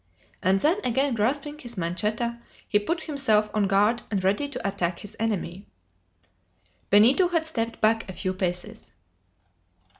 [0.41, 4.97] And then again grasping his manchetta, he put himself on guard and ready to attack
[4.97, 5.67] his enemy.
[6.89, 8.93] Benito had stepped back a few paces.